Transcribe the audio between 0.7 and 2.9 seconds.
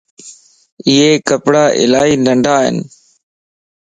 ايي ڪپڙا الائي ننڍان